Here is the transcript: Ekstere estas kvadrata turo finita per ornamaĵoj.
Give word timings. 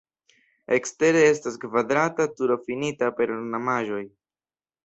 Ekstere 0.77 1.21
estas 1.33 1.59
kvadrata 1.65 2.27
turo 2.39 2.57
finita 2.65 3.11
per 3.21 3.35
ornamaĵoj. 3.37 4.05